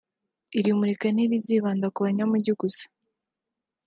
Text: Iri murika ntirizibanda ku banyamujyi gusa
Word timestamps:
Iri 0.57 0.71
murika 0.77 1.07
ntirizibanda 1.11 1.87
ku 1.93 1.99
banyamujyi 2.05 2.53
gusa 2.61 2.85